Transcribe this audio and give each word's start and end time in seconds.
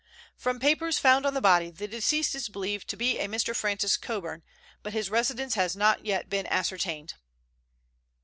From 0.35 0.59
papers 0.59 0.97
found 0.97 1.27
on 1.27 1.35
the 1.35 1.41
body 1.41 1.69
the 1.69 1.87
deceased 1.87 2.33
is 2.33 2.49
believed 2.49 2.87
to 2.87 2.97
be 2.97 3.19
a 3.19 3.27
Mr. 3.27 3.55
Francis 3.55 3.97
Coburn, 3.97 4.41
but 4.81 4.93
his 4.93 5.11
residence 5.11 5.53
has 5.53 5.75
not 5.75 6.07
yet 6.07 6.27
been 6.27 6.47
ascertained." 6.47 7.13